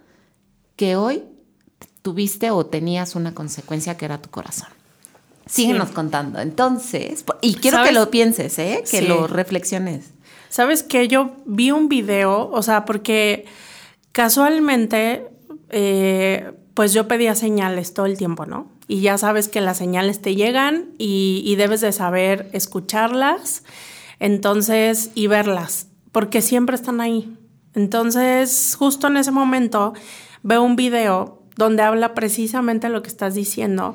[0.75, 1.23] que hoy
[2.03, 4.69] tuviste o tenías una consecuencia que era tu corazón.
[5.47, 6.41] Síguenos contando.
[6.41, 8.83] Entonces, y quiero que lo pienses, ¿eh?
[8.91, 10.11] que lo reflexiones.
[10.49, 13.47] Sabes que yo vi un video, o sea, porque
[14.13, 15.29] casualmente,
[15.69, 18.78] eh, pues yo pedía señales todo el tiempo, ¿no?
[18.89, 23.63] Y ya sabes que las señales te llegan y, debes de saber escucharlas,
[24.19, 27.37] entonces, y verlas, porque siempre están ahí.
[27.75, 29.93] Entonces, justo en ese momento,
[30.43, 33.95] veo un video donde habla precisamente lo que estás diciendo.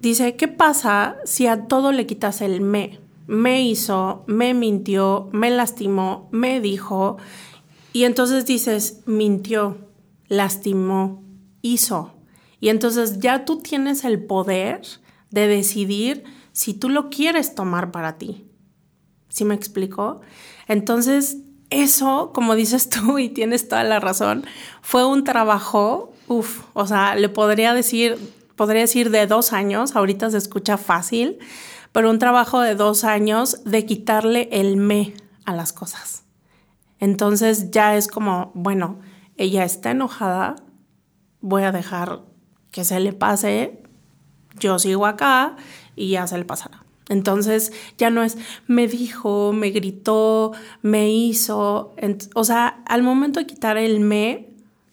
[0.00, 3.00] Dice, ¿qué pasa si a todo le quitas el me?
[3.26, 7.18] Me hizo, me mintió, me lastimó, me dijo.
[7.92, 9.76] Y entonces dices, mintió,
[10.28, 11.22] lastimó,
[11.60, 12.14] hizo.
[12.64, 14.80] Y entonces ya tú tienes el poder
[15.30, 18.48] de decidir si tú lo quieres tomar para ti.
[19.28, 20.22] ¿Sí me explico?
[20.66, 21.36] Entonces,
[21.68, 24.46] eso, como dices tú, y tienes toda la razón,
[24.80, 28.16] fue un trabajo, uff, o sea, le podría decir,
[28.56, 31.36] podría decir de dos años, ahorita se escucha fácil,
[31.92, 35.12] pero un trabajo de dos años de quitarle el me
[35.44, 36.22] a las cosas.
[36.98, 39.00] Entonces ya es como, bueno,
[39.36, 40.56] ella está enojada,
[41.42, 42.22] voy a dejar
[42.74, 43.78] que se le pase,
[44.58, 45.54] yo sigo acá
[45.94, 46.82] y ya se le pasará.
[47.08, 50.50] Entonces ya no es me dijo, me gritó,
[50.82, 51.94] me hizo.
[52.34, 54.48] o sea, al momento de quitar el me,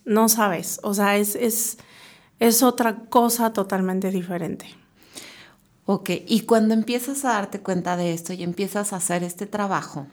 [0.05, 0.79] no sabes.
[0.83, 1.79] O sea, es, es,
[2.39, 4.67] es otra cosa totalmente diferente.
[5.87, 10.05] Ok, y cuando empiezas a darte cuenta de esto y empiezas a hacer este trabajo,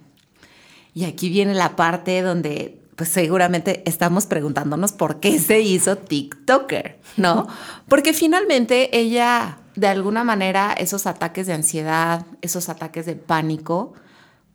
[0.94, 6.98] y aquí viene la parte donde pues seguramente estamos preguntándonos por qué se hizo TikToker,
[7.16, 7.46] ¿no?
[7.86, 13.92] Porque finalmente ella de alguna manera esos ataques de ansiedad, esos ataques de pánico,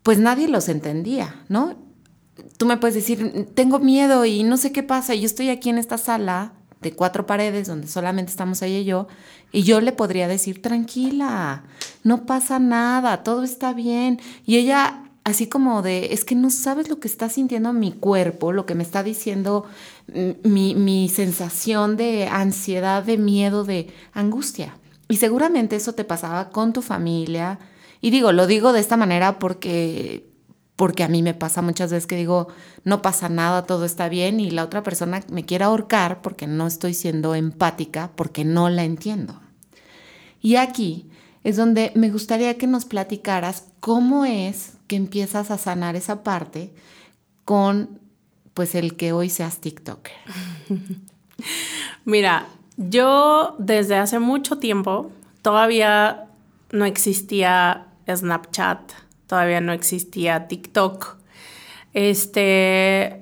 [0.03, 1.77] pues nadie los entendía, ¿no?
[2.57, 5.77] Tú me puedes decir, tengo miedo y no sé qué pasa, yo estoy aquí en
[5.77, 6.51] esta sala
[6.81, 9.07] de cuatro paredes donde solamente estamos ella y yo,
[9.53, 11.63] y yo le podría decir, tranquila,
[12.03, 14.19] no pasa nada, todo está bien.
[14.45, 18.51] Y ella, así como de, es que no sabes lo que está sintiendo mi cuerpo,
[18.51, 19.65] lo que me está diciendo
[20.43, 24.77] mi, mi sensación de ansiedad, de miedo, de angustia.
[25.09, 27.59] Y seguramente eso te pasaba con tu familia.
[28.01, 30.29] Y digo, lo digo de esta manera porque
[30.75, 32.47] porque a mí me pasa muchas veces que digo,
[32.83, 36.65] no pasa nada, todo está bien, y la otra persona me quiere ahorcar porque no
[36.65, 39.39] estoy siendo empática, porque no la entiendo.
[40.41, 41.09] Y aquí
[41.43, 46.73] es donde me gustaría que nos platicaras cómo es que empiezas a sanar esa parte
[47.45, 47.99] con
[48.53, 50.13] pues el que hoy seas TikToker.
[52.05, 56.25] Mira, yo desde hace mucho tiempo todavía
[56.71, 58.91] no existía Snapchat,
[59.27, 61.17] todavía no existía TikTok.
[61.93, 63.21] Este,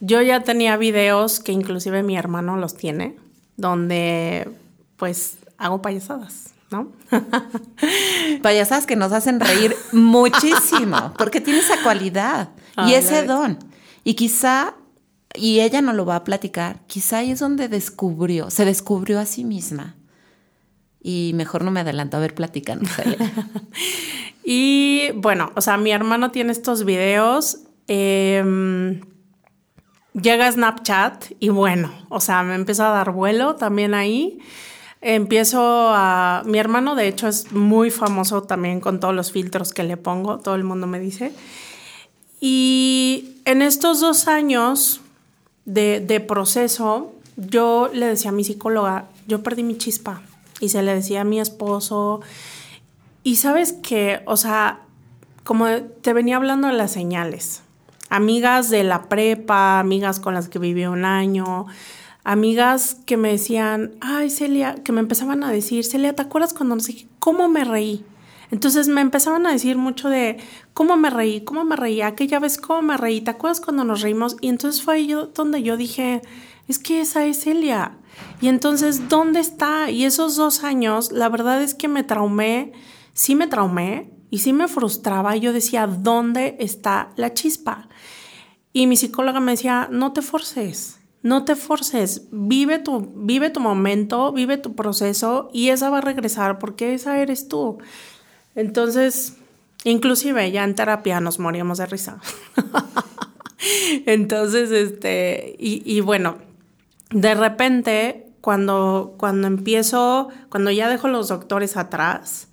[0.00, 3.16] yo ya tenía videos que inclusive mi hermano los tiene,
[3.56, 4.50] donde
[4.96, 6.55] pues hago payasadas.
[6.70, 6.92] ¿No?
[8.42, 12.50] payasadas que nos hacen reír muchísimo, porque tiene esa cualidad
[12.86, 13.58] y ese don.
[14.04, 14.74] Y quizá,
[15.34, 19.26] y ella no lo va a platicar, quizá ahí es donde descubrió, se descubrió a
[19.26, 19.96] sí misma.
[21.00, 22.90] Y mejor no me adelanto, a ver, platicando.
[24.44, 27.58] y bueno, o sea, mi hermano tiene estos videos.
[27.86, 29.02] Em,
[30.20, 34.40] llega Snapchat y bueno, o sea, me empezó a dar vuelo también ahí.
[35.08, 36.42] Empiezo a...
[36.46, 40.40] Mi hermano, de hecho, es muy famoso también con todos los filtros que le pongo,
[40.40, 41.32] todo el mundo me dice.
[42.40, 45.00] Y en estos dos años
[45.64, 50.22] de, proceso, yo le decía a mi psicóloga, yo perdí mi chispa
[50.58, 52.20] y se le decía a mi esposo.
[53.22, 54.80] Y sabes que, o sea,
[55.44, 55.68] como
[56.02, 57.62] te venía hablando de las señales,
[58.08, 61.66] amigas de la prepa, amigas con las que viví un año,
[62.26, 66.74] amigas que me decían, ay Celia, que me empezaban a decir, Celia, ¿te acuerdas cuando
[66.74, 68.04] no sé cómo me reí?
[68.50, 70.38] Entonces me empezaban a decir mucho de
[70.74, 74.02] cómo me reí, cómo me reí, aquella vez cómo me reí, ¿te acuerdas cuando nos
[74.02, 74.36] reímos?
[74.40, 76.20] Y entonces fue ahí donde yo dije,
[76.66, 77.96] es que esa es Celia.
[78.40, 79.92] Y entonces, ¿dónde está?
[79.92, 82.72] Y esos dos años, la verdad es que me traumé,
[83.12, 85.36] sí me traumé y sí me frustraba.
[85.36, 87.88] Yo decía, ¿dónde está la chispa?
[88.72, 93.58] Y mi psicóloga me decía, no te forces, no te forces, vive tu, vive tu
[93.58, 97.78] momento, vive tu proceso y esa va a regresar porque esa eres tú.
[98.54, 99.34] Entonces,
[99.82, 102.20] inclusive ya en terapia nos moríamos de risa.
[104.06, 106.36] Entonces, este, y, bueno,
[107.10, 112.50] de repente, cuando, cuando empiezo, cuando ya dejo los doctores atrás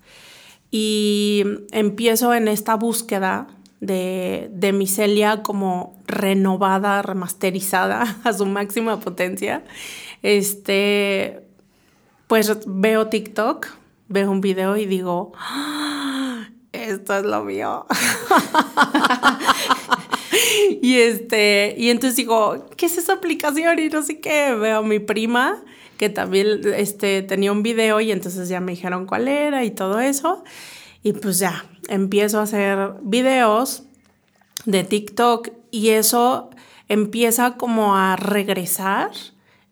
[0.72, 3.46] y empiezo en esta búsqueda
[3.80, 9.64] de, de mi Celia como renovada, remasterizada a su máxima potencia,
[10.22, 11.42] este,
[12.26, 13.66] pues veo TikTok,
[14.08, 16.48] veo un video y digo, ¡Ah!
[16.72, 17.86] esto es lo mío.
[20.82, 23.78] y este, y entonces digo, ¿qué es esa aplicación?
[23.78, 25.62] Y no sé qué, veo a mi prima
[25.96, 30.00] que también este, tenía un video y entonces ya me dijeron cuál era y todo
[30.00, 30.42] eso.
[31.04, 33.84] Y pues ya, empiezo a hacer videos
[34.64, 36.50] de TikTok y eso
[36.88, 39.12] empieza como a regresar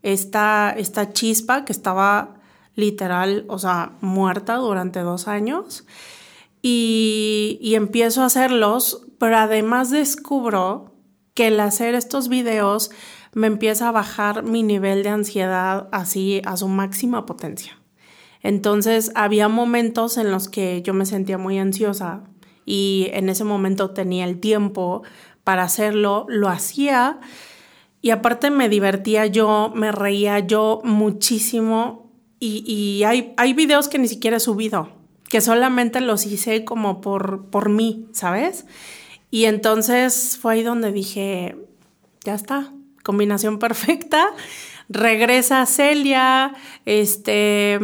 [0.01, 2.35] esta, esta chispa que estaba
[2.75, 5.85] literal, o sea, muerta durante dos años.
[6.61, 10.91] Y, y empiezo a hacerlos pero además descubro
[11.33, 12.91] que el hacer estos videos
[13.31, 17.79] me empieza a bajar mi nivel de ansiedad así a su máxima potencia.
[18.43, 22.23] Entonces había momentos en los que yo me sentía muy ansiosa
[22.65, 25.03] y en ese momento tenía el tiempo
[25.43, 27.19] para hacerlo, lo hacía
[28.01, 32.11] y aparte me divertía yo, me reía yo muchísimo
[32.45, 34.89] y, hay, hay videos que ni siquiera he subido,
[35.29, 38.65] que solamente los hice como por, por mí, ¿sabes?
[39.31, 41.55] Y entonces fue ahí donde dije,
[42.25, 44.27] ya está, combinación perfecta.
[44.89, 46.53] Regresa Celia,
[46.85, 47.79] este,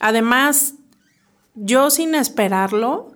[0.00, 0.74] además,
[1.54, 3.12] yo sin esperarlo,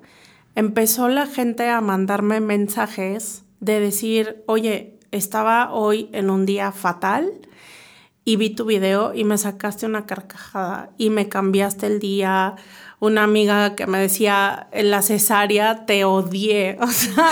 [0.55, 7.33] empezó la gente a mandarme mensajes de decir, oye, estaba hoy en un día fatal
[8.25, 12.57] y vi tu video y me sacaste una carcajada y me cambiaste el día
[13.01, 17.31] una amiga que me decía, en la cesárea te odié, o sea,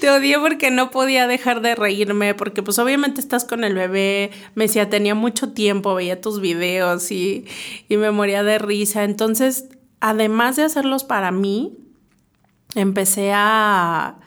[0.00, 4.30] te odié porque no podía dejar de reírme, porque pues obviamente estás con el bebé,
[4.54, 7.46] me decía, tenía mucho tiempo, veía tus videos y,
[7.88, 9.02] y me moría de risa.
[9.02, 9.68] Entonces,
[10.00, 11.76] además de hacerlos para mí,
[12.76, 14.18] empecé a,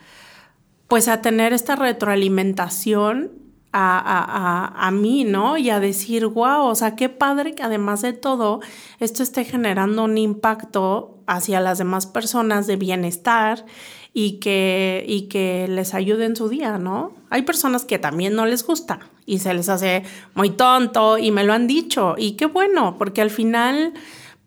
[0.90, 3.41] pues a tener esta retroalimentación
[3.74, 5.58] a, a, a, mí, ¿no?
[5.58, 8.60] Y a decir, wow, o sea, qué padre que además de todo
[9.00, 13.66] esto esté generando un impacto hacia las demás personas de bienestar
[14.14, 17.14] y que, y que les ayude en su día, ¿no?
[17.30, 20.04] Hay personas que también no les gusta y se les hace
[20.34, 23.94] muy tonto y me lo han dicho y qué bueno, porque al final,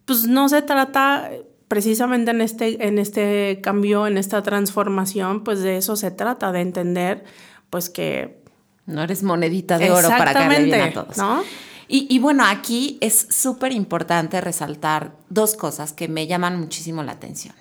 [0.04, 1.30] pues no se trata
[1.68, 6.60] precisamente en este, en este cambio, en esta transformación, pues de eso se trata, de
[6.60, 7.24] entender
[7.70, 8.43] pues que...
[8.86, 11.16] No eres monedita de oro para caerle bien a todos.
[11.16, 11.42] ¿no?
[11.88, 17.12] Y, y, bueno, aquí es súper importante resaltar dos cosas que me llaman muchísimo la
[17.12, 17.54] atención.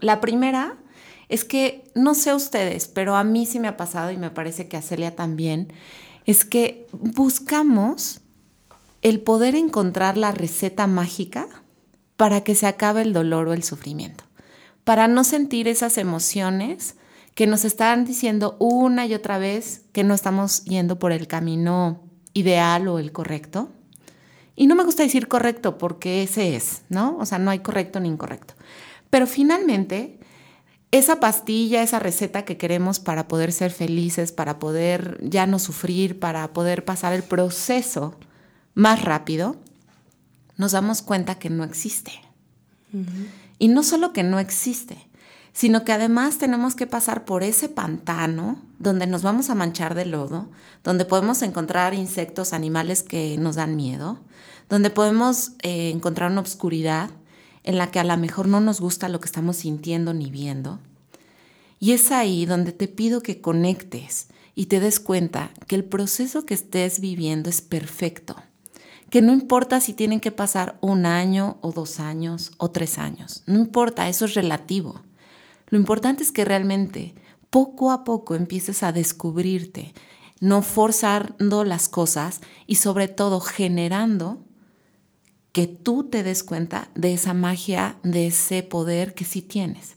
[0.00, 0.76] La primera
[1.28, 4.68] es que, no sé ustedes, pero a mí sí me ha pasado y me parece
[4.68, 5.72] que a Celia también,
[6.24, 8.20] es que buscamos
[9.02, 11.46] el poder encontrar la receta mágica
[12.16, 14.24] para que se acabe el dolor o el sufrimiento,
[14.84, 16.96] para no sentir esas emociones
[17.36, 22.02] que nos están diciendo una y otra vez que no estamos yendo por el camino
[22.32, 23.68] ideal o el correcto.
[24.56, 27.18] Y no me gusta decir correcto porque ese es, ¿no?
[27.18, 28.54] O sea, no hay correcto ni incorrecto.
[29.10, 30.18] Pero finalmente,
[30.92, 36.18] esa pastilla, esa receta que queremos para poder ser felices, para poder ya no sufrir,
[36.18, 38.18] para poder pasar el proceso
[38.72, 39.56] más rápido,
[40.56, 42.12] nos damos cuenta que no existe.
[43.58, 45.05] Y no solo que no existe,
[45.56, 50.04] sino que además tenemos que pasar por ese pantano donde nos vamos a manchar de
[50.04, 50.50] lodo,
[50.84, 54.18] donde podemos encontrar insectos, animales que nos dan miedo,
[54.68, 57.08] donde podemos eh, encontrar una oscuridad
[57.62, 60.78] en la que a lo mejor no nos gusta lo que estamos sintiendo ni viendo.
[61.80, 66.44] Y es ahí donde te pido que conectes y te des cuenta que el proceso
[66.44, 68.36] que estés viviendo es perfecto
[69.08, 73.44] que no importa si tienen que pasar un año o dos años o tres años,
[73.46, 75.00] no importa, eso es relativo.
[75.68, 77.14] Lo importante es que realmente
[77.50, 79.94] poco a poco empieces a descubrirte,
[80.40, 84.44] no forzando las cosas y sobre todo generando
[85.52, 89.94] que tú te des cuenta de esa magia, de ese poder que sí tienes.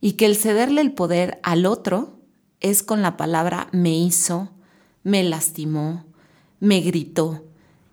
[0.00, 2.18] Y que el cederle el poder al otro
[2.60, 4.50] es con la palabra me hizo,
[5.02, 6.04] me lastimó,
[6.58, 7.44] me gritó,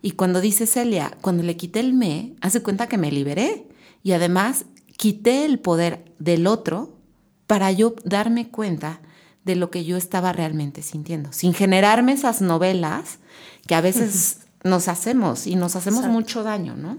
[0.01, 3.67] y cuando dice Celia, cuando le quité el me, hace cuenta que me liberé.
[4.03, 4.65] Y además
[4.97, 6.97] quité el poder del otro
[7.45, 8.99] para yo darme cuenta
[9.45, 13.19] de lo que yo estaba realmente sintiendo, sin generarme esas novelas
[13.65, 16.97] que a veces nos hacemos y nos hacemos mucho daño, ¿no?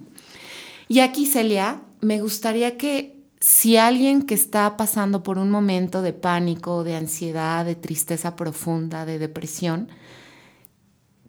[0.88, 6.14] Y aquí, Celia, me gustaría que si alguien que está pasando por un momento de
[6.14, 9.88] pánico, de ansiedad, de tristeza profunda, de depresión,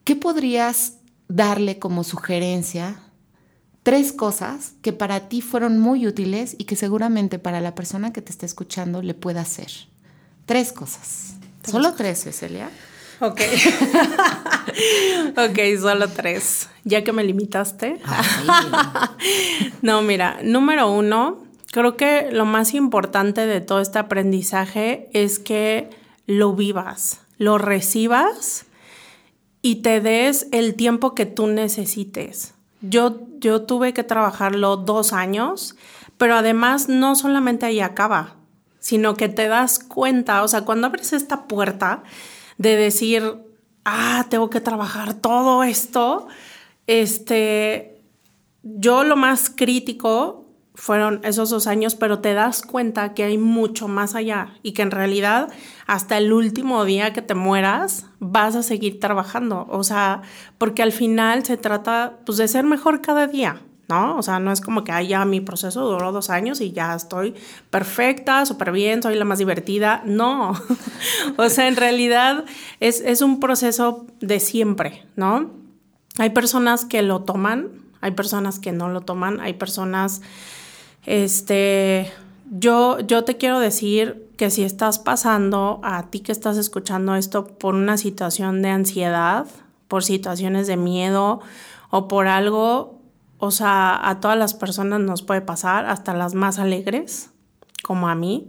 [0.06, 0.94] ¿qué podrías
[1.28, 3.02] darle como sugerencia
[3.90, 8.22] tres cosas que para ti fueron muy útiles y que seguramente para la persona que
[8.22, 9.72] te está escuchando le pueda hacer.
[10.46, 11.34] Tres cosas.
[11.68, 12.70] Solo tres, Cecilia.
[13.20, 13.42] Ok.
[15.38, 16.70] ok, solo tres.
[16.84, 18.00] Ya que me limitaste.
[19.82, 25.90] no, mira, número uno, creo que lo más importante de todo este aprendizaje es que
[26.28, 28.68] lo vivas, lo recibas
[29.64, 32.54] y te des el tiempo que tú necesites.
[32.82, 35.76] Yo, yo tuve que trabajarlo dos años,
[36.18, 38.36] pero además no solamente ahí acaba,
[38.80, 42.04] sino que te das cuenta, o sea, cuando abres esta puerta
[42.58, 43.36] de decir,
[43.86, 46.28] ah, tengo que trabajar todo esto,
[46.88, 48.02] este,
[48.64, 50.39] yo lo más crítico
[50.80, 54.82] fueron esos dos años, pero te das cuenta que hay mucho más allá y que
[54.82, 55.50] en realidad
[55.88, 59.68] hasta el último día que te mueras vas a seguir trabajando.
[59.70, 60.22] O sea,
[60.58, 64.16] porque al final se trata pues, de ser mejor cada día, ¿no?
[64.16, 67.36] O sea, no es como que haya mi proceso duró dos años y ya estoy
[67.70, 70.02] perfecta, súper bien, soy la más divertida.
[70.06, 70.54] No,
[71.38, 72.46] o sea, en realidad
[72.80, 75.52] es, es un proceso de siempre, ¿no?
[76.18, 80.22] Hay personas que lo toman, hay personas que no lo toman, hay personas
[81.06, 82.12] este,
[82.52, 87.46] yo, yo te quiero decir que si estás pasando, a ti que estás escuchando esto,
[87.46, 89.46] por una situación de ansiedad,
[89.88, 91.42] por situaciones de miedo
[91.90, 93.00] o por algo,
[93.38, 97.32] o sea, a todas las personas nos puede pasar, hasta las más alegres,
[97.84, 98.48] como a mí.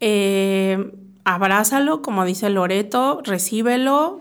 [0.00, 0.92] Eh,
[1.24, 4.20] abrázalo, como dice Loreto, recíbelo,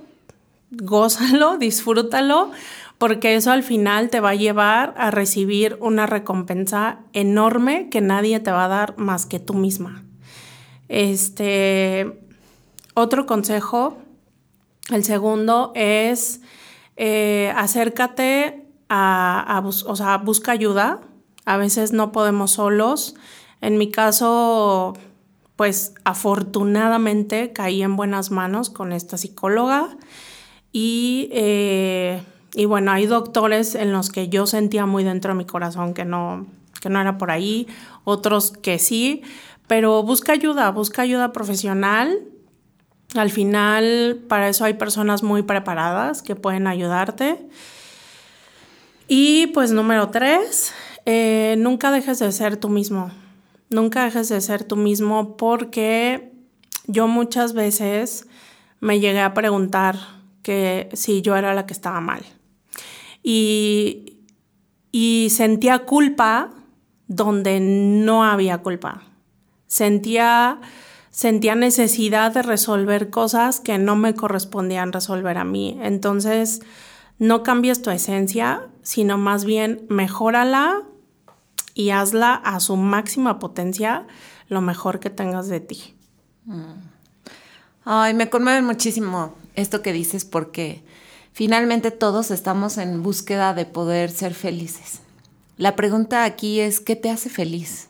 [0.72, 2.52] gózalo, disfrútalo,
[2.98, 8.40] porque eso al final te va a llevar a recibir una recompensa enorme que nadie
[8.40, 10.04] te va a dar más que tú misma.
[10.88, 12.20] Este,
[12.94, 13.98] otro consejo,
[14.92, 16.42] el segundo es
[16.98, 21.02] eh, acércate a, o sea, busca ayuda.
[21.46, 23.16] A veces no podemos solos.
[23.62, 24.94] En mi caso,
[25.56, 29.98] pues afortunadamente caí en buenas manos con esta psicóloga
[30.72, 32.22] y eh,
[32.56, 36.06] y bueno, hay doctores en los que yo sentía muy dentro de mi corazón que
[36.06, 36.48] no,
[36.82, 37.68] que no era por ahí,
[38.06, 39.22] otros que sí,
[39.68, 42.20] pero busca ayuda, busca ayuda profesional.
[43.14, 47.48] Al final, para eso hay personas muy preparadas que pueden ayudarte.
[49.08, 50.74] Y pues número tres,
[51.08, 53.12] Eh, nunca dejes de ser tú mismo.
[53.70, 56.32] Nunca dejes de ser tú mismo porque
[56.88, 58.26] yo muchas veces
[58.80, 59.96] me llegué a preguntar
[60.42, 62.24] que si yo era la que estaba mal.
[63.28, 64.12] Y,
[65.32, 66.52] sentía culpa
[67.08, 69.02] donde no había culpa.
[69.66, 70.62] Sentía,
[71.10, 75.80] sentía necesidad de resolver cosas que no me correspondían resolver a mí.
[75.82, 76.62] Entonces,
[77.18, 80.84] no cambies tu esencia, sino más bien mejórala
[81.74, 84.06] y hazla a su máxima potencia
[84.50, 85.96] lo mejor que tengas de ti.
[86.46, 86.74] Mm.
[87.86, 90.84] Ay, me conmueve muchísimo esto que dices porque
[91.36, 95.02] finalmente todos estamos en búsqueda de poder ser felices.
[95.58, 97.90] La pregunta aquí es, ¿qué te hace feliz?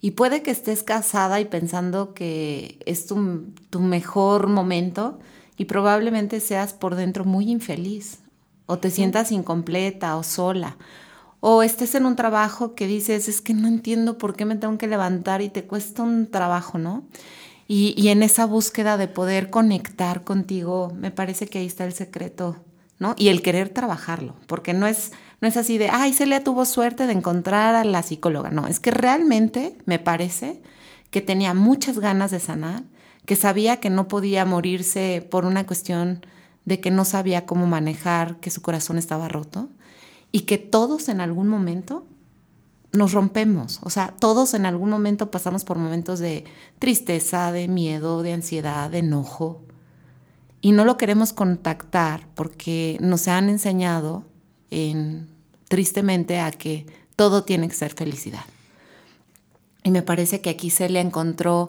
[0.00, 5.18] Y puede que estés casada y pensando que es tu, tu mejor momento
[5.58, 8.20] y probablemente seas por dentro muy infeliz
[8.64, 10.78] o te sientas incompleta o sola
[11.46, 14.78] o estés en un trabajo que dices, es que no entiendo por qué me tengo
[14.78, 17.04] que levantar y te cuesta un trabajo, ¿no?
[17.66, 22.56] Y, en esa búsqueda de poder conectar contigo, me parece que ahí está el secreto,
[22.98, 23.14] ¿no?
[23.16, 27.06] Y el querer trabajarlo, porque no es, no es así de, ay, Celia tuvo suerte
[27.06, 30.60] de encontrar a la psicóloga, no, es que realmente me parece
[31.10, 32.82] que tenía muchas ganas de sanar,
[33.24, 36.26] que sabía que no podía morirse por una cuestión
[36.64, 39.70] de que no sabía cómo manejar, que su corazón estaba roto
[40.32, 42.04] y que todos en algún momento
[42.94, 46.44] nos rompemos, o sea, todos en algún momento pasamos por momentos de
[46.78, 49.62] tristeza, de miedo, de ansiedad, de enojo
[50.64, 54.24] y no lo queremos contactar porque nos han enseñado
[54.70, 55.28] en,
[55.68, 56.86] tristemente a que
[57.16, 58.44] todo tiene que ser felicidad.
[59.82, 61.68] Y me parece que aquí se le encontró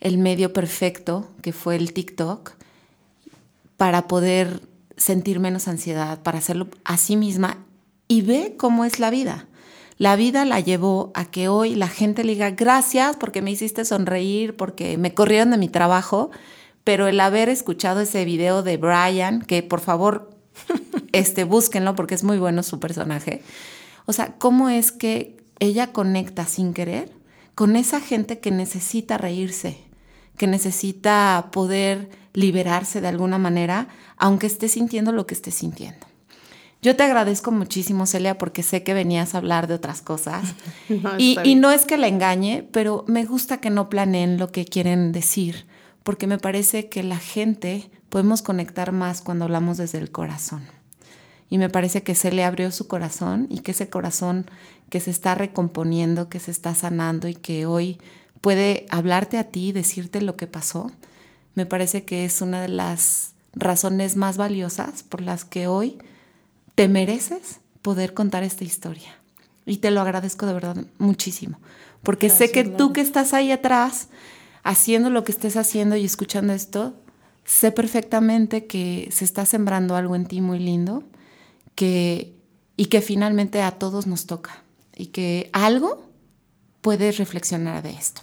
[0.00, 2.52] el medio perfecto, que fue el TikTok,
[3.78, 4.60] para poder
[4.98, 7.64] sentir menos ansiedad, para hacerlo a sí misma
[8.08, 9.48] y ve cómo es la vida.
[9.96, 13.84] La vida la llevó a que hoy la gente le diga gracias porque me hiciste
[13.84, 16.30] sonreír, porque me corrieron de mi trabajo,
[16.82, 20.30] pero el haber escuchado ese video de Brian, que por favor
[21.12, 23.42] este, búsquenlo porque es muy bueno su personaje,
[24.06, 27.10] o sea, cómo es que ella conecta sin querer
[27.54, 29.78] con esa gente que necesita reírse,
[30.36, 36.04] que necesita poder liberarse de alguna manera, aunque esté sintiendo lo que esté sintiendo.
[36.84, 40.54] Yo te agradezco muchísimo, Celia, porque sé que venías a hablar de otras cosas.
[41.18, 44.66] y, y, no es que la engañe, pero me gusta que no planeen lo que
[44.66, 45.64] quieren decir,
[46.02, 50.66] porque me parece que la gente podemos conectar más cuando hablamos desde el corazón.
[51.48, 54.44] Y me parece que se le abrió su corazón y que ese corazón
[54.90, 57.96] que se está recomponiendo, que se está sanando y que hoy
[58.42, 60.92] puede hablarte a ti, decirte lo que pasó,
[61.54, 65.96] me parece que es una de las razones más valiosas por las que hoy
[66.74, 69.16] te mereces poder contar esta historia.
[69.66, 71.58] Y te lo agradezco de verdad muchísimo,
[72.02, 74.08] porque sé que tú que estás ahí atrás,
[74.62, 76.94] haciendo lo que estés haciendo y escuchando esto,
[77.44, 81.02] sé perfectamente que se está sembrando algo en ti muy lindo,
[81.74, 82.34] que,
[82.76, 84.62] y que finalmente a todos nos toca,
[84.94, 86.10] y que algo
[86.82, 88.20] puedes reflexionar de esto.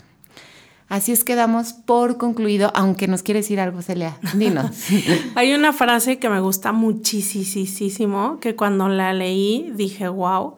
[0.91, 4.17] Así es que damos por concluido, aunque nos quiere decir algo, Celia.
[4.33, 4.87] Dinos.
[5.35, 10.55] Hay una frase que me gusta muchísimo, que cuando la leí dije, wow,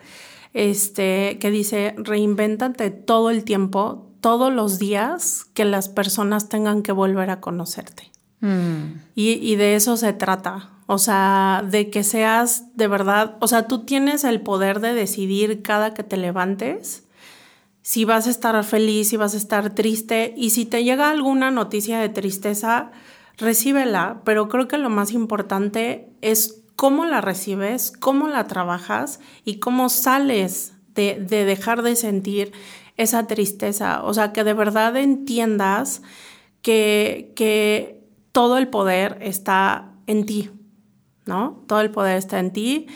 [0.56, 6.94] este, que dice, reinvéntate todo el tiempo, todos los días que las personas tengan que
[6.94, 8.12] volver a conocerte.
[8.40, 9.02] Mm.
[9.14, 10.72] Y, y de eso se trata.
[10.88, 15.62] O sea, de que seas de verdad, o sea, tú tienes el poder de decidir
[15.62, 17.03] cada que te levantes
[17.84, 21.52] si vas a estar feliz, si vas a estar triste y si te llega alguna
[21.52, 22.92] noticia de tristeza,
[23.38, 29.60] recíbela, pero creo que lo más importante es cómo la recibes, cómo la trabajas y
[29.60, 32.54] cómo sales de, dejar de sentir
[32.96, 34.02] esa tristeza.
[34.04, 36.02] O sea, que de verdad entiendas
[36.62, 40.52] que, que todo el poder está en ti,
[41.26, 41.64] ¿no?
[41.68, 42.88] Todo el poder está en ti.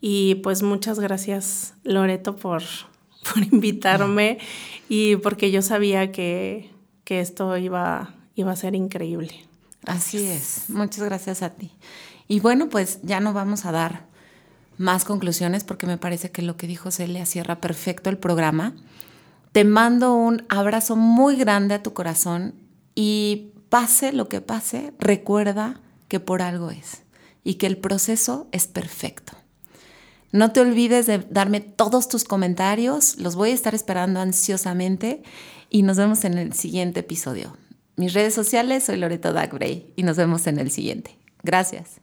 [0.00, 2.62] Y pues muchas gracias, Loreto, por,
[3.32, 4.38] por invitarme
[4.88, 6.70] y porque yo sabía que,
[7.06, 9.44] esto iba, iba a ser increíble.
[9.84, 10.64] Así es.
[10.68, 11.70] Muchas gracias a ti.
[12.28, 14.06] Y bueno, pues ya no vamos a dar
[14.78, 18.74] más conclusiones porque me parece que lo que dijo Celia cierra perfecto el programa.
[19.52, 22.54] Te mando un abrazo muy grande a tu corazón
[22.94, 27.02] y pase lo que pase, recuerda que por algo es
[27.44, 29.34] y que el proceso es perfecto.
[30.36, 35.22] No te olvides de darme todos tus comentarios, los voy a estar esperando ansiosamente
[35.70, 37.56] y nos vemos en el siguiente episodio.
[37.96, 41.16] Mis redes sociales, soy Loreto Dagbray y nos vemos en el siguiente.
[41.42, 42.02] Gracias.